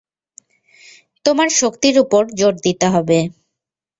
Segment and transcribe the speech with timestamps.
[1.25, 3.17] তোমার শক্তির উপর জোর দিতে হবে।